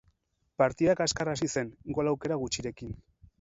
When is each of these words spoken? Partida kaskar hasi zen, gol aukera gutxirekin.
Partida 0.61 0.95
kaskar 1.01 1.31
hasi 1.33 1.49
zen, 1.57 1.69
gol 1.99 2.11
aukera 2.13 2.39
gutxirekin. 2.47 2.99